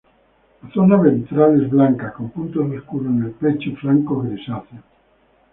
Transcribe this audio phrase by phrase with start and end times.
[0.63, 4.83] La zona ventral es blanca con puntos oscuros en el pecho y flancos grisáceos.